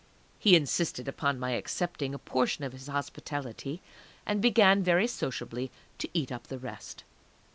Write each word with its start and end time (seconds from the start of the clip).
He 0.39 0.55
insisted 0.55 1.07
upon 1.07 1.37
my 1.37 1.51
accepting 1.51 2.15
a 2.15 2.17
portion 2.17 2.63
of 2.63 2.71
his 2.71 2.87
hospitality, 2.87 3.83
and 4.25 4.41
began, 4.41 4.81
very 4.81 5.05
sociably, 5.05 5.69
to 5.99 6.09
eat 6.11 6.31
up 6.31 6.47
the 6.47 6.57
rest. 6.57 7.03